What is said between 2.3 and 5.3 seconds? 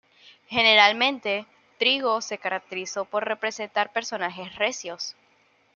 caracterizó por representar personajes recios.